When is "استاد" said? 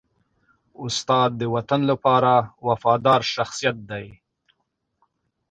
0.85-1.29